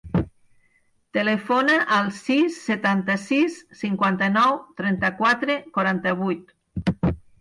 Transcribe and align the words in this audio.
Telefona 1.17 1.75
al 1.97 2.09
sis, 2.21 2.57
setanta-sis, 2.69 3.59
cinquanta-nou, 3.83 4.57
trenta-quatre, 4.81 5.59
quaranta-vuit. 5.77 7.15